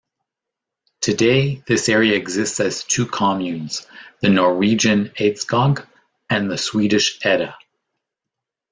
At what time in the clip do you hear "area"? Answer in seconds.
1.87-2.15